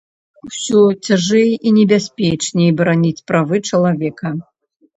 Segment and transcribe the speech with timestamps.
[0.47, 4.27] Усё цяжэй і небяспечней бараніць правы чалавека.